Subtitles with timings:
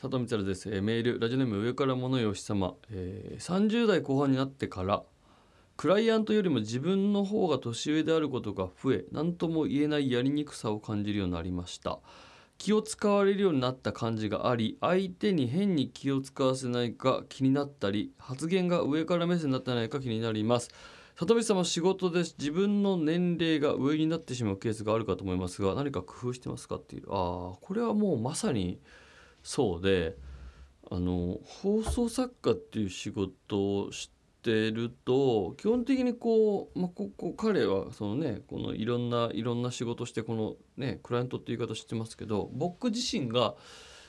[0.00, 1.20] 佐藤光です、え、メール。
[1.20, 5.02] ラジオネーム上から物よし様、えー、30代後半になってから
[5.76, 11.98] クライアントよりも自分の方が年上であることが増え何とも言えないやりにくさを感じるようになりました。
[12.56, 20.70] 気を使われるようになった感じがあり相手に変に気を使わせないか気になったり発言が上から目線になってないか気になります。
[21.16, 27.02] 里見さんは仕事で自分の年齢が上になってしまうケースがあるかと思いますが何か工夫してますかっていう。
[27.10, 28.80] ああこれはもうまさに
[29.42, 30.16] そうで
[30.90, 34.10] あの放送作家っていう仕事をし
[34.42, 43.54] てると基本的にこう、まあ、ここ彼はそのねこのいろんないろんな仕事してこのねクライアントっていう言い方知ってますけど僕自身が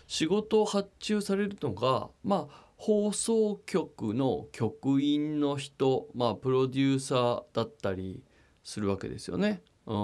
[0.08, 8.24] 仕事を発注されるのがまあ放送局の局員の人まあプロデューサーだったり
[8.64, 9.62] するわけですよね。
[9.86, 9.98] うん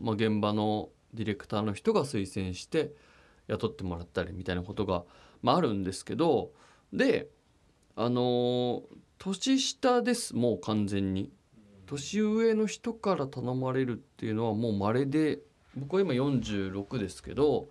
[0.00, 2.92] まあ、現場のディレクターの人が推薦して
[3.48, 5.04] 雇ってもらったりみたいなことが、
[5.42, 6.52] まあ、あるんですけど
[6.92, 7.28] で
[7.96, 8.82] あの
[9.18, 11.32] 年下ですもう完全に。
[11.88, 15.38] 年上の人から頼まれるっていうのはもう稀で
[15.74, 17.68] 僕は今46ですけど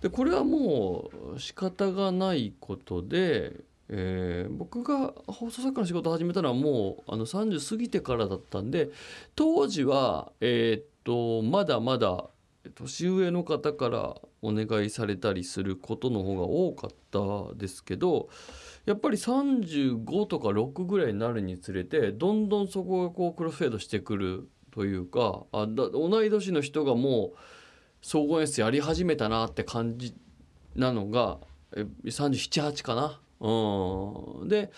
[0.00, 3.52] でこれはもう仕方がないことで、
[3.88, 8.88] えー、僕が放送作家の仕事を始めたのはもうあの30過ぎてからだったんで
[9.36, 12.24] 当時はえー、っとまだまだ
[12.74, 18.28] 年上の方からお願いされたりすることの方が多かったですけど
[18.86, 27.38] やっぱり35とか6ぐらいになるにつれてどんどんそこがこうクロスフェードしてくるというかあだ同い年の人がもう
[28.02, 30.14] 総合演出やり始めたなって感じ
[30.74, 31.38] なのが
[32.04, 33.20] 378かな？
[33.40, 34.70] うん、で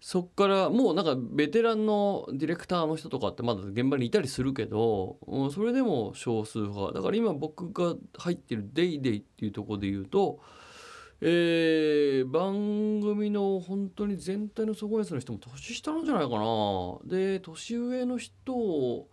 [0.00, 5.18] そっからもうなんかベテランのディレクターの人とかってまだ現場にいたりするけど、
[5.52, 6.92] それでも少数派。
[6.92, 10.40] だから今僕が入ってる「デイデイっていうとこで言うと、
[11.20, 16.98] えー、番組の本当に全体の総合演の人も年下なんじゃないかな。
[17.04, 19.10] で年上の人を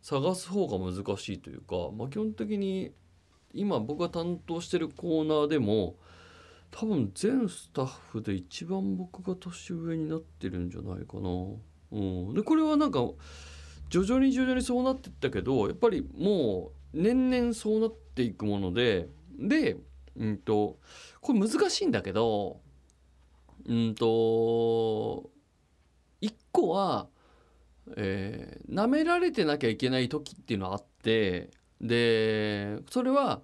[0.00, 2.92] 探す方が難しいというか、まあ、基本的に
[3.52, 5.96] 今僕が担当してるコーナーでも
[6.70, 11.30] 多分全スタッフで一番僕が年上になってるんじゃないかな。
[11.90, 13.00] うん、でこれはなんか
[13.88, 19.08] 徐々に徐々にそうなってったけどやっぱりもう年々そうなっていくもので
[19.38, 19.76] で、
[20.16, 20.78] うんと、
[21.20, 22.60] これ難しいんだけど
[23.66, 25.30] うんと
[26.20, 27.08] 一個は、
[27.96, 33.40] えー、舐められてなきゃいけない時っていうのはあってでそれは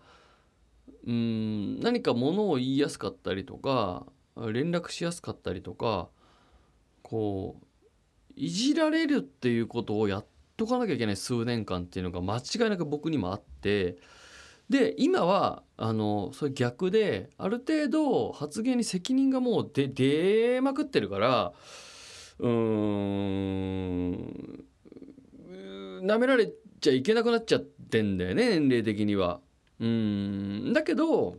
[1.07, 4.07] うん何かものを言いやすかったりとか
[4.37, 6.09] 連絡しやすかったりとか
[7.03, 7.65] こう
[8.37, 10.27] いじられるっていうことをやっ
[10.57, 13.97] とかなきゃいけない数年間っていうのが間違いなく僕にもあって
[14.71, 21.53] で今はあのそれ逆である程度発言に責任がもう出出まくってるから
[22.39, 22.51] うー
[26.01, 26.51] んなめられ
[26.81, 29.41] ちゃいけなくなっちゃってんだよね年齢的には。
[29.81, 31.37] うんだけど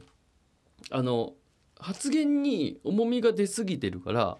[0.91, 1.33] あの
[1.79, 4.37] 発言に重みが出過ぎてるから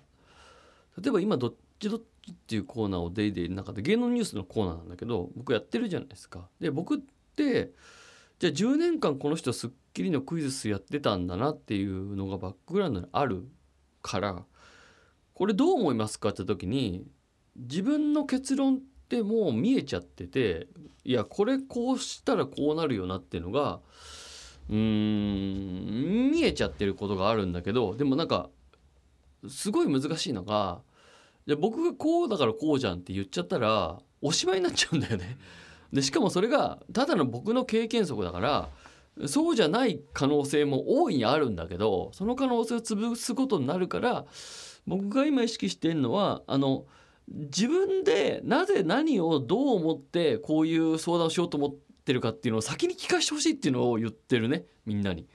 [1.01, 6.49] 例えば今どっちどっちっていうコーナーを「デイデイの中で芸能ニュースのコーナーなんだけど僕やってるじゃないですか。
[6.59, 6.99] で僕っ
[7.35, 7.73] て
[8.39, 13.47] じゃあ10年間この人『スッキリ』のクイズスやってたんだなっていうのがバックグラウンドにある
[14.01, 14.43] から
[15.33, 17.05] これどう思いますかって時に
[17.55, 18.83] 自分の結論って
[19.23, 20.67] もう見えちゃってて
[21.03, 23.79] いやこれこうしたらこうなるよなっていうのが
[24.69, 28.49] うーん見えちゃってることがあるんだけどでもなんか
[29.47, 30.81] すごい難しいのが
[31.47, 35.37] じ僕がこうだからこうじゃんって言っちゃったらおしまいになっちゃうんだよね。
[35.93, 38.69] でしかもそれがただの僕の経験則だから
[39.27, 44.25] そうじゃない可能性も大いにあるんだけどその可能性を潰すことになるから
[44.87, 46.85] 僕が今意識してるのはあの
[47.27, 51.75] 自分でなぜ何をどう思ってこういう相談をしようと思っ
[52.05, 55.27] てるかっていうのを先に聞かしてほしいっていうのを言ってるねみんなに。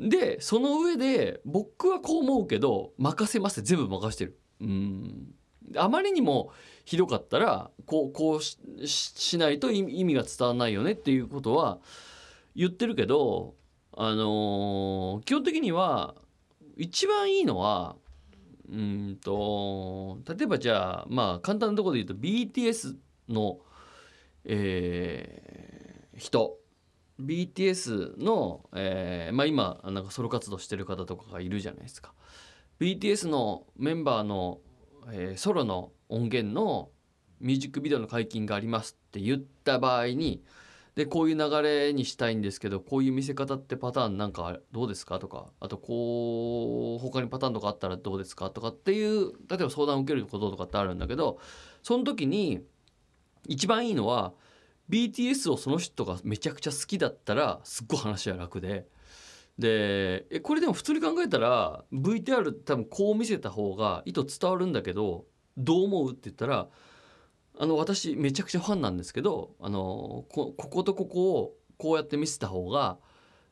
[0.00, 4.38] でその上で僕はこう思うけど任せますって全部任してる。
[4.60, 5.34] うん
[5.76, 6.52] あまりにも
[6.84, 11.80] ひどかったらこうこうしないと意味が伝わらないよねっていうことは
[12.54, 13.54] 言ってるけど
[13.92, 16.14] あのー、基本的には
[16.76, 17.96] 一番いいのは
[18.68, 22.96] うんと例えばじゃあまあ簡単なところで言うと BTS
[23.28, 23.58] の、
[24.44, 26.58] えー、人
[27.20, 32.12] BTS の、えーまあ、今なんかソロ活動してる方とかがいるじゃないですか。
[32.78, 34.58] BTS のメンバーの、
[35.10, 36.90] えー、ソロの音源の
[37.40, 40.42] ミュージックビデオの解禁がありますって言った場合に
[40.96, 45.18] でこういう流れにしたいんですけどこういう見せ方ってパターンなんかどうですか？
[45.18, 48.48] とかあとこう他にパターンとかあったらどうですか？
[48.48, 51.38] とかっていう例えば相談を受けることとかってあるんだけど
[51.82, 52.62] その時に
[53.46, 54.32] 一番いいのは
[54.88, 58.86] BTS をその人がめちゃくちゃ好きだったらすっごい話は楽で。
[59.58, 65.26] でえこれでも普通に考えたら VTR 多分こう見せた方が意図伝わるんだけど
[65.58, 66.10] どう思う？
[66.12, 66.68] って言ったら
[67.58, 72.98] あの私めちゃくちゃファンなんですけどあのこことここをこうやって見せた方が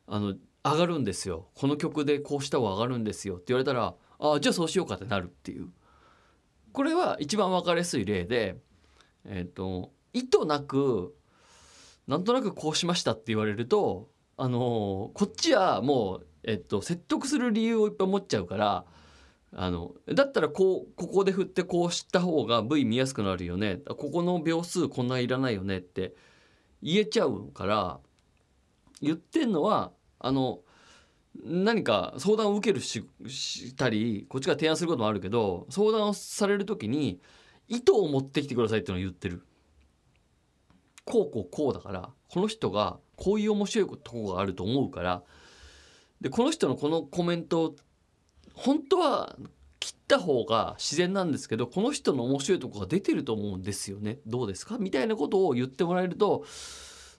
[0.07, 1.47] あの上がるんですよ。
[1.53, 5.69] この曲でこうした方が上がるんですよって言われたらあじゃあそうしようかってなるっていう。
[6.71, 8.57] これは一番分かりやすい例で
[9.25, 11.15] えっ、と意図なく
[12.07, 18.85] なんとなくこうしましたって言われるとあのこっちはもう、えっと、説得する理由をいっぱい持っちゃうから
[19.57, 26.13] あのだったらこうここで振ってこうした方が V 見やすくなるよねここの秒数こんないらないよねって
[26.83, 27.99] 言えちゃうから
[29.01, 30.59] 言ってんのはあの
[31.41, 37.21] 何か相談を受けるししたりこっちが提案することもあるけど相談をされる時に
[37.69, 39.41] 意図を持ってきてくださいっていうのを言ってる。
[41.05, 45.23] こうこうこうだからこの人がこういう面白いとこがあると思うから
[46.19, 47.75] でこの人のこのコメント
[48.55, 49.35] 本当は
[49.79, 54.17] 切った方が自然なんですけどこの人の面白いとこが出てると思うんですよね。
[54.25, 54.77] どうですか？
[54.79, 56.45] みたいなことを言ってもらえると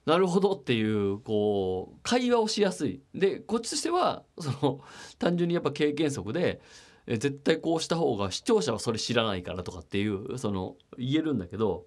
[0.04, 3.02] なるほどっていうこう会話をしやすい。
[3.14, 4.80] でこっちとしてはその
[5.18, 6.60] 単純にやっぱ経験則で
[7.06, 11.86] 絶対こうした方が視聴者はそれ知らないからとかっていうその言えるんだけど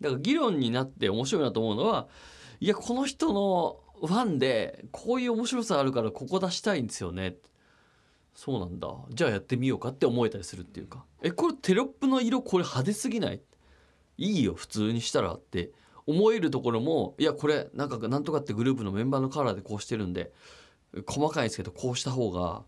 [0.00, 2.08] だから議論になって面白いなと思うのは
[2.60, 7.36] いやこの人のファンでこういう面白さあるからここ出したいんですよね。
[8.34, 8.94] そうなんだ。
[9.10, 11.04] じゃあやってみようかって思えたりするっていうか。
[11.22, 13.40] えこれテロップの色これ派手すぎない？
[14.18, 15.70] いいよ普通にしたらって。
[16.04, 20.32] 思えるところもいやこれなんかなんとかってグループのメンバーのカラーでこうしてるんで
[21.06, 22.64] 細かいですけどこうした方が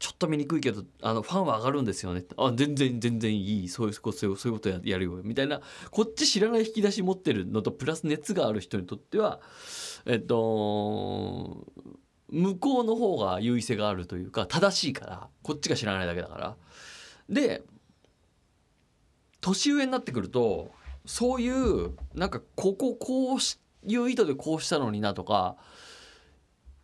[0.00, 3.68] ちょっと見にくいけどあのファンは上がるんですよねあ全然全然いい。
[3.68, 5.20] そういうそういうそういうことやるよ。
[5.22, 5.60] みたいな
[5.92, 9.40] こっち知らない引き出し持ってるのとプラス熱がある人にとっては
[10.04, 11.64] えっと
[12.32, 16.56] 向こうの方が優位性があるというか正しいからこっちが知らないだけだから。
[17.28, 17.62] で
[19.42, 20.70] 年上になってくると
[21.04, 23.38] そういうなんかこここう
[23.86, 25.56] いう意図でこうしたのになとか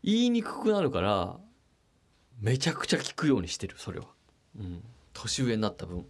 [0.02, 1.36] 言いにくくなるから
[2.40, 4.06] めちゃくちゃ聞くようにしてるそれは、
[4.58, 6.04] うん、年上になった分。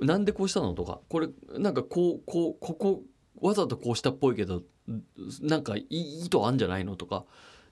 [0.00, 1.00] なんでこうしたのとか。
[1.08, 3.02] これなんかこうこうここ
[3.40, 4.62] わざとこうしたっぽいけど
[5.40, 7.24] なんか意図あんじゃないのとか。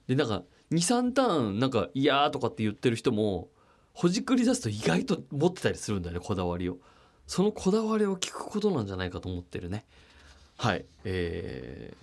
[0.07, 3.49] でなんか23ターンなんか「いや」とかって言ってる人も
[3.93, 6.77] ほじくり出すと意外と持ってたりするんだよねこだわりを。
[7.25, 9.85] そのこだわりを聞くことなんじゃないかと思ってるね。
[10.57, 10.85] はい。
[11.05, 11.93] え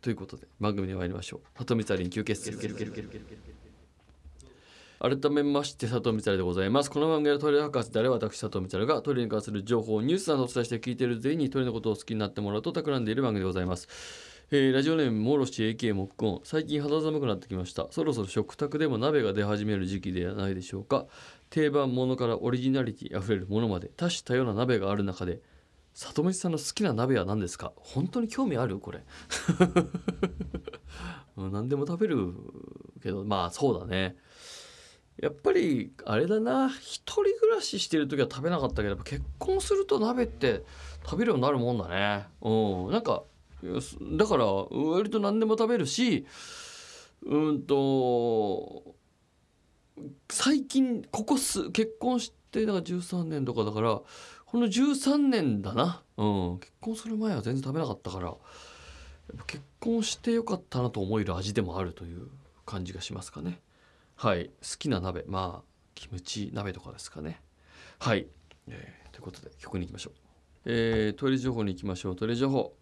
[0.00, 1.58] ー、ということで番組に参りましょう。
[1.58, 2.50] 里見さりに休憩室
[5.00, 6.90] 改めまして佐藤光でございます。
[6.90, 13.88] この番組はトイレ博士であれ私佐藤光がトイレに関する情報ニュースなどお伝えして聞いている全員にトイレのことを好きになってもらうと企んでいる番組でございます。
[14.50, 17.86] えー、ラジオネームモロシ AK モックオン最近肌寒くなってきました。
[17.90, 21.06] そろそろ食卓でも鍋が出始める時期ではないでしょうか。
[21.48, 23.88] 定番ものからオリジナリティあふれるものまで。
[23.96, 25.40] 多種多様な鍋がある中で
[25.94, 27.72] 里飯さんの好きな鍋は何ですか？
[27.76, 29.02] 本当に興味あるこれ。
[31.36, 32.34] 何でも食べる
[33.02, 33.24] けど。
[33.24, 34.14] まあそうだね。
[35.22, 36.68] やっぱりあれだな。
[36.68, 40.64] 一人暮らししてる時は食べなかったけど結婚すると鍋って
[41.02, 42.26] 食べるようになるもんだね。
[42.42, 42.92] うん。
[42.92, 43.24] なんか
[44.18, 46.26] だから割と何でも食べるし
[47.24, 48.94] うんと
[50.30, 54.00] 最近ここす結婚してだから13年とかだから
[54.46, 58.34] この13年だな、うん、結婚する前は全然食べなかったから
[59.46, 62.28] 結婚してよかったなと思える味でもあるという
[62.66, 63.60] 感じがしますかね。
[64.16, 64.46] はい。
[64.46, 65.24] 好きな鍋。
[65.26, 67.40] まあキムチ鍋とかですかね。
[67.98, 68.26] はい、
[68.68, 70.12] えー、ということで曲に行きましょう、
[70.66, 72.16] えー、トイレ情報に行きましょう。
[72.16, 72.74] トイレ情報。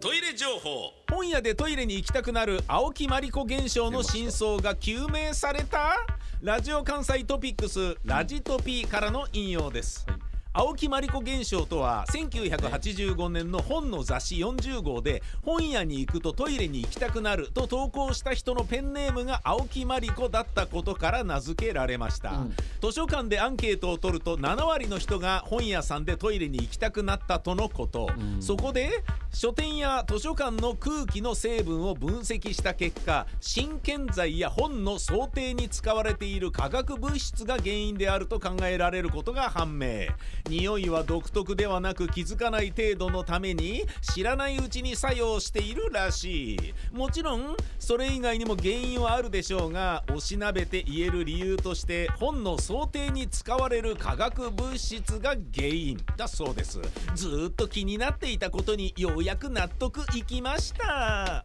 [0.00, 0.92] トイレ情報。
[1.10, 5.96] 本屋でトイレに行きたくなる青木まりこ現象の真相が究明された
[6.40, 10.25] ラジオ関西トピックスラジトピからの引用です、はい
[10.58, 29.04] 青木まりこ現象とは1985年の本の雑誌40号で本屋に行くとトイレに行きたくなると投稿した人のペンネームが青木まりこだったことから名付けられました、うん、図書館でアンケートを取ると7割の人が本屋さんでトイレに行きたくなったとのこと、うん、そこで
[29.38, 40.06] 書店や図書館の空気の成分を分析した結果新建材や本の想定に使われている化学物質が原因であると考えられることが判明。
[40.48, 46.74] 匂いは独特ではなく気づかない程度のために知らないうちに作用しているらしい。
[46.94, 56.80] もちろんそれ以外にも原因はあるでしょうがおしなべて言える理由として本の想定に使われる化学物質が原因だそうです。
[57.14, 61.44] ずっと気になっていたことにようやく納得いきました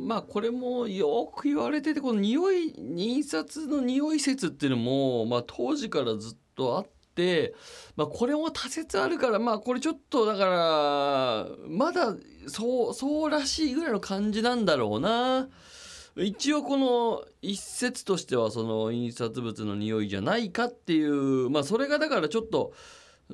[0.00, 7.54] まあこれもよく言われててこの匂い印刷の匂い説っていうのも、まあ、当時からずっとあって、
[7.94, 12.16] まあ、これも多説あるからまあこれちょっとだからまだ
[12.48, 15.48] そうそうらしいぐらいの感じなんだろうな。
[16.16, 22.74] 一応この一説としてはその印刷物の匂いじゃないかっていうまあそれがだからちょっと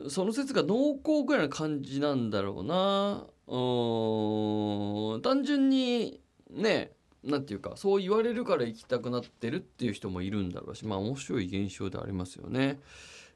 [0.09, 3.27] その説が濃厚ぐらいの感じなんだろうな。
[3.47, 5.23] うーん。
[5.23, 6.93] 単純にね
[7.25, 12.81] なんていうかそう言われるから行きたくなってるっていう人もいるんだろうしまあ面白い現象でありますよね。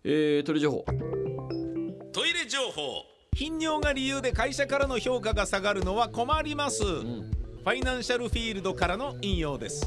[0.05, 0.85] えー、トイレ情報。
[2.13, 3.05] トイレ情報。
[3.35, 7.31] 頻尿が理由で会社からの評価が下がるのは困ります、うん。
[7.63, 9.87] ファイナンシャルフィールドからの引用です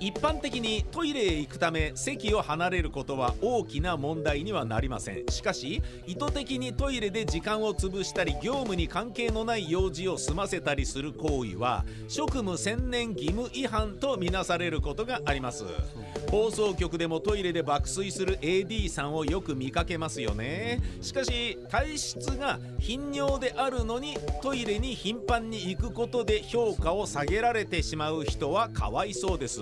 [0.00, 5.26] 一般的にトイレへ行くため席を離れることは大きな問題にはなりません。
[5.28, 15.64] しかし意図的にトイレで時間を潰したり業務に関係のない用事を済ませたりする行為は職務専念義務違反とみなされることがあります。
[16.30, 20.80] 放送局でもトイレで爆睡する AD さんをよく見かけますよね。
[21.00, 29.60] しかし体質が頻尿であるのにトイレに頻繁に行くことで評価を下げられてしまう人はかわいそうです。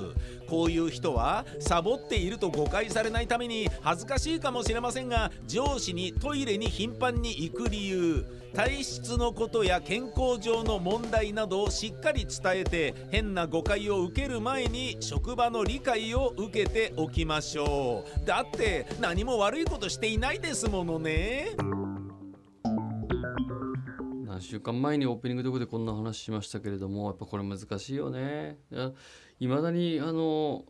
[0.49, 18.27] こういう人はサボっていると誤解されないために恥ずかしいかもしれませんが上司にトイレに頻繁に行く理由体質のことや健康上の問題などをしっかり伝えて変な誤解を受ける前に職場の理解を受けておきましょう。
[18.27, 21.51] だって何も悪いことしていないですものね。
[24.27, 28.59] 何週間前にオープニングとこでこんな話しましたけれどもやっぱこれ難しいよね。
[29.41, 30.65] いまだにあの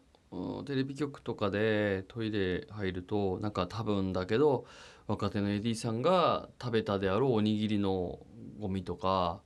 [0.67, 4.67] テレビ局とかでトイレ入るとなんか多分だけど
[5.07, 8.19] 若手の AD さんが食べたであろうおにぎりの
[8.59, 9.41] ゴミとか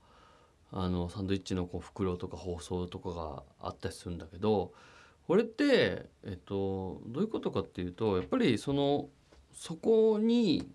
[0.73, 4.73] あのサンドイッチのこう袋とか包装とかがあったりするんだけど
[5.27, 9.09] これって、えっと、どういうことかっていうとやっぱりその
[9.53, 10.69] そこに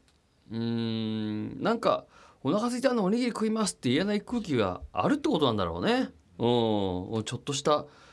[0.52, 2.06] うーんなんか
[2.44, 6.10] お腹空いたのおにぎり食いますって言えない空気があるってことなんだろうね。
[6.38, 7.86] うん、ちょっとした「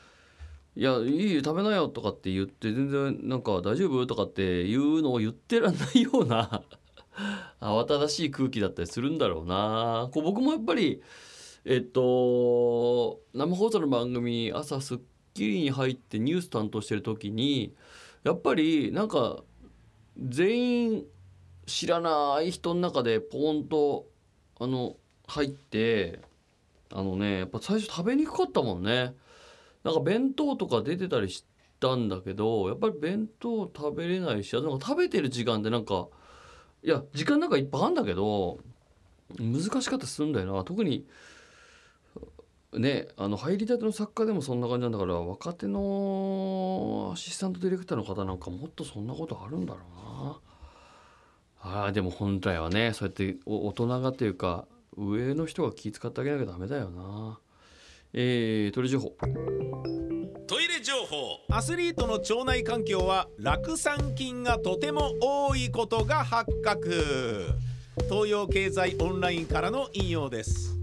[0.75, 6.63] いやいいよ食べなよ」とかって言って全然なんか「大丈夫?」とかっていうのを言ってらんないような
[7.61, 10.09] 慌ただしい空気だったりするんだろうな。
[10.11, 11.01] こう僕もやっぱり
[11.65, 15.01] えっと生放送の番組朝『スッ
[15.33, 17.73] キリ』に入ってニュース担当してる時に
[18.23, 19.43] やっぱりなんか
[20.17, 21.05] 全員
[21.65, 24.07] 知らない人の中でポーンと
[24.59, 26.19] あの入って
[26.91, 29.15] あのねやっぱ最初食べにくかったもんね
[29.83, 31.45] なんか弁当とか出てたりし
[31.79, 36.07] たんだけどやっぱり弁当食べれないしなんか食べてる時間ってなんか
[36.83, 38.59] いや時間なんかいっぱいあるんだけど
[39.39, 41.05] 難しかったりするんだよな特に
[42.73, 50.39] ねあの入りたての作家でもそんな感じなんだから若手のアシスタントディレクターの方なんかもっとそんなことあるんだろうな。
[51.65, 54.65] あーでも本来はねそうやって大人がというか
[54.97, 57.39] 上の人が気遣ってあげなきゃダメだよな。
[58.15, 59.15] えー、鳥情報。
[60.45, 61.39] トイレ情報。
[61.49, 67.47] アスリートの腸内環境は酪酸菌がとても多いことが発覚。
[68.09, 70.77] 東洋経済オンラインからの引用です。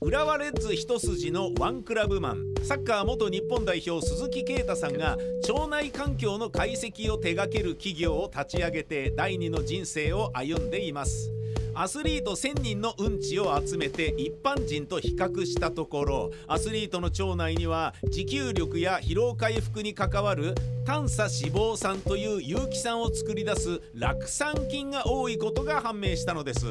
[0.00, 2.54] 浦和レッズ一筋のワンクラブマン。
[2.62, 5.16] サッカー元日本代表鈴木啓太さんが
[5.48, 11.32] 腸内環境の解析を手掛ける企業を立ち上げて第二の人生を歩んでいます。
[11.80, 26.66] アスリート1000人のうんちを集めて一般人と比較したところアスリートの腸内には持久力や疲労回復に関わる短鎖脂肪酸という有機酸を作り出す酪酸菌が多いことが判明したのです。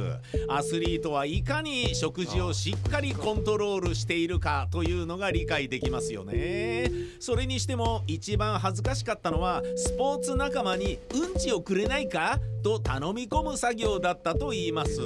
[0.48, 6.92] アスリートはいかに食事をしっかりコントロールしているかというのが理解できますよね。
[7.20, 15.00] それにしても一番恥ずかしかったのはスポーツ仲間にうんちをくれないかと頼み込む作業だったと言います。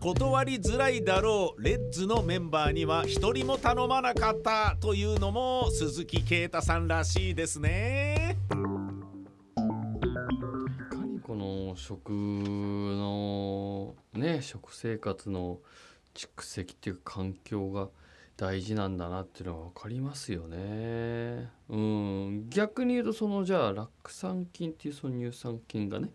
[0.00, 7.99] 断りづらいだろうレッズのメンバーには一人も頼まなかったというのも鈴木啓太さんらしいですね。
[11.76, 15.58] 食のね食生活の
[16.14, 17.88] 蓄積っていう環境が
[18.36, 21.50] 大事なんだなっていうのが分かりますよね。
[21.68, 26.10] うん逆に言うとそのじゃあ酪酸菌っていうその乳酸菌がね、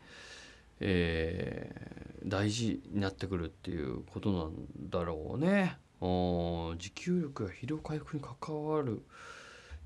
[0.80, 5.78] えー大事になってくるっていうことなんだろうね。
[6.02, 9.04] 持久力や疲労回復に関わる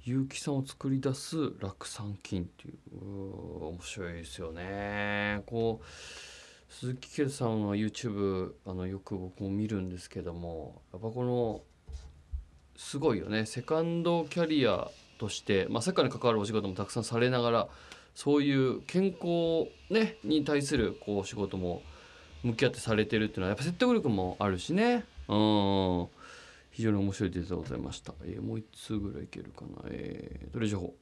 [0.06, 5.44] 有機酸を作り出す酪酸菌っていう面白いですよね。
[5.46, 11.62] こう鈴木圭さんの YouTube あのよく僕も見るんですけどもやっぱこの
[12.78, 13.46] すごいよね。
[13.46, 17.68] セカンドキャリアとして、まあ、サッカーに関わるお仕事もたくさんされながら
[18.16, 21.82] そういう健康、ね、に対するこう仕事も
[22.44, 25.04] 向き合ってされてるっていうのはやっぱ説得力もあるしね。
[25.28, 26.08] うん。
[26.80, 30.96] 非常に面白いデータでございました、えーもう一通ぐらいいけるかな、えー、トイレ情報。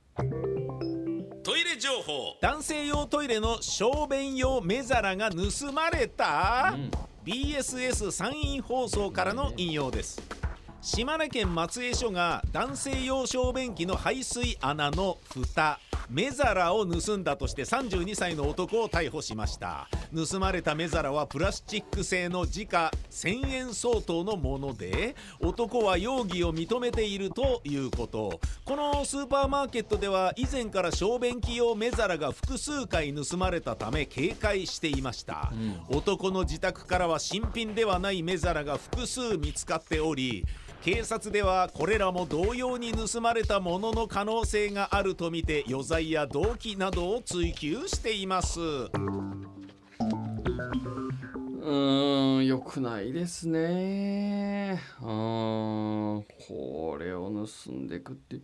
[1.44, 2.36] トイレ情報。
[2.42, 6.92] 男性用トイレの小便用目皿が盗まれた、うん。
[7.24, 10.20] BSS 山陰放送からの引用です
[10.82, 15.80] 島根県松江署が男性用小便器の排水穴の蓋
[16.10, 19.90] 目皿を盗んだとして32歳の男を逮捕しました。
[20.16, 28.40] 盗まれた目皿はプラスチック製の時価1000円相当のもので男は容疑を認めているということ。
[28.64, 35.52] このスーパーマーケットでは以前から小便器用目皿が複数回盗まれたため警戒していました、
[35.90, 40.46] 男の自宅からは新品ではない目皿が複数見つかっており
[40.84, 48.60] 警察ではこれらも同様に盗まれたものの可能性があるとみて余罪や動機などを追及しています。
[51.62, 54.82] うん良くないですね。
[55.02, 55.08] うん
[56.48, 58.38] これを盗んでいくって。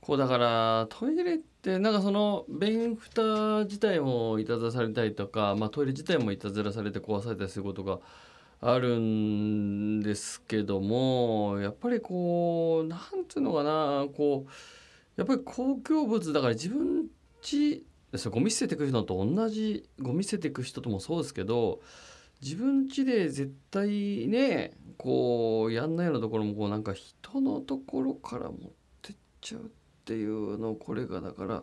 [0.00, 8.00] こうだからトイレってなんかその便蓋自体もいたずらされたりとか、まあ、トイレ自体もいたずらされて壊されたりすることが
[8.66, 14.50] あるんですけどもやっぱりこうなんていうのかなこう
[15.16, 17.06] やっぱり公共物だから自分
[17.42, 17.84] ち
[18.16, 21.82] そゴミ捨ててく人と同じゴミ捨ててく人ともそうですけど
[22.40, 28.56] 自分家で絶対ねこうやんないようなところもこうなんか人のところから持っ
[29.02, 29.64] てっちゃうっ
[30.06, 31.62] ていうのこれがだから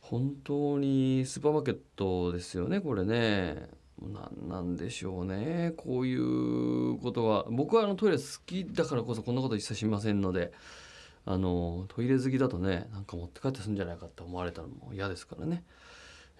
[0.00, 3.81] 本当にスーパーマーケットですよねこれね。
[4.08, 10.52] 何なんでしょうねこういうことは僕はあのトイレ好きだからこそこんなこと一切しませんので
[11.24, 15.64] あのトイレ好きだとねなんか持って帰ってすんじゃないかって思われたのも嫌ですからね。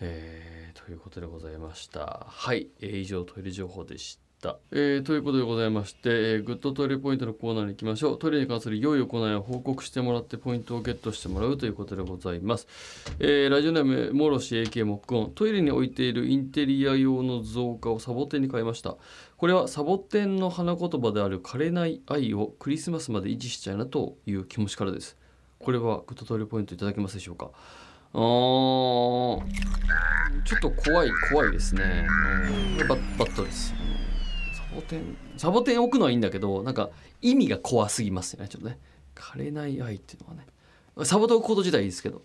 [0.00, 2.26] えーということでございました。
[2.28, 4.21] はい、えー以上トイレ情報でした。
[4.72, 8.18] えーということでございまして、えーグッドトイレポイントのコーナーに行きましょう。
[8.18, 12.66] トイレに関する良い行いを報告してもらってポイントをゲットしてもらうということでございます。
[13.20, 18.96] えーラジオネームモロシ AK モックオントイレに置いているインテリア用の造花をサボテンに変えました。
[19.36, 25.16] これはサボテンの花言葉である枯れない愛をクリスマスまで維持したいなという気持ちからです。
[25.60, 27.50] これはグッドトイレポイントいただけますでしょうか？
[28.14, 28.20] あー
[30.44, 32.06] ちょっと怖い怖いですね。
[32.88, 33.72] バッバッドです。
[34.72, 38.78] サボテンサボテン置くのはいいんだけどなんか意味が怖すぎますよねちょっとね。
[39.14, 40.46] 枯れない愛っていうのはね。
[41.04, 42.22] サボテン置くこと自体いいですけど。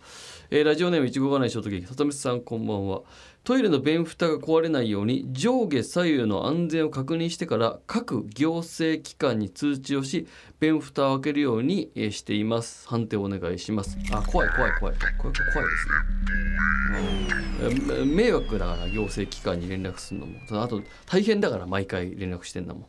[0.49, 3.01] えーラジオネームいちごがないショートケーキ里見さんこんばんは。
[3.43, 10.27] トイレの便蓋が壊れないように上下左右の安全を確認してから各行政機関に通知をし
[10.59, 16.46] 便蓋を開けるようにしています判定お願いしますあ怖い怖い怖い怖い怖いですね、
[18.05, 22.87] 迷惑だから行政機関に連絡するのもあと大変だから毎回連絡してんだも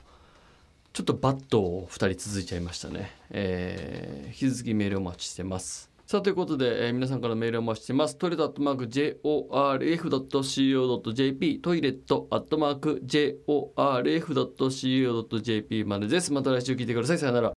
[0.92, 3.12] ちょっとバッドを2人続いちゃいましたね。
[3.30, 5.90] えー引き続きメールお待ちしてます。
[6.06, 8.16] さあということで、えー皆さんからメールをお待ちしてます。
[8.16, 16.32] トイレットアットマーク JORF.CO.JP トイレットアットマーク JORF.CO.JP までです。
[16.32, 17.18] また来週聞いてください。
[17.18, 17.46] さよなら。